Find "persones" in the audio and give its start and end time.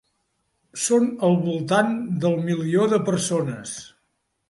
3.11-3.79